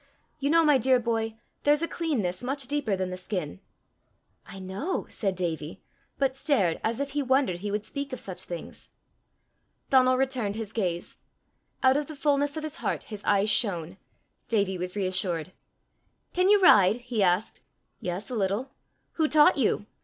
[0.39, 3.59] You know, my dear boy, there's a cleanness much deeper than the skin!"
[4.47, 5.83] "I know!" said Davie,
[6.17, 8.89] but stared as if he wondered he would speak of such things.
[9.91, 11.17] Donal returned his gaze.
[11.83, 13.97] Out of the fullness of his heart his eyes shone.
[14.47, 15.51] Davie was reassured.
[16.33, 17.61] "Can you ride?" he asked.
[17.99, 18.71] "Yes, a little."
[19.17, 19.85] "Who taught you?"